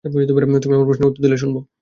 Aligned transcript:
তুমি 0.03 0.23
আমার 0.69 0.87
প্রশ্নের 0.87 1.09
উত্তর 1.09 1.23
দিলে 1.23 1.37
শুনব। 1.37 1.55